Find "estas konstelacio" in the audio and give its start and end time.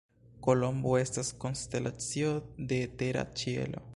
1.01-2.33